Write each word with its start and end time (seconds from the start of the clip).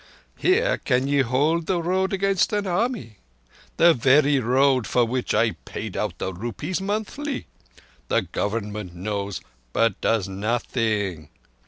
Here 0.35 0.79
can 0.79 1.07
ye 1.07 1.21
hold 1.21 1.67
the 1.67 1.79
road 1.79 2.11
against 2.11 2.51
an 2.53 2.65
army'—the 2.65 3.93
very 3.93 4.39
roads 4.39 4.89
for 4.89 5.05
which 5.05 5.35
I 5.35 5.51
paid 5.63 5.95
out 5.95 6.17
the 6.17 6.33
rupees 6.33 6.81
monthly. 6.81 7.45
The 8.07 8.23
Government 8.23 8.95
knows, 8.95 9.41
but 9.73 10.01
does 10.01 10.27
nothing. 10.27 11.29